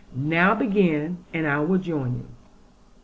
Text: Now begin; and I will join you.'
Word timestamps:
Now 0.15 0.55
begin; 0.55 1.19
and 1.31 1.45
I 1.45 1.59
will 1.59 1.77
join 1.77 2.15
you.' 2.15 2.27